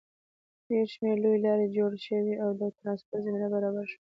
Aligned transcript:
ډېر 0.67 0.85
شمېر 0.93 1.17
لویې 1.23 1.43
لارې 1.45 1.67
جوړې 1.77 1.99
شوې 2.07 2.33
او 2.43 2.49
د 2.59 2.61
ټرانسپورټ 2.77 3.21
زمینه 3.25 3.47
برابره 3.53 3.85
شوه. 3.91 3.99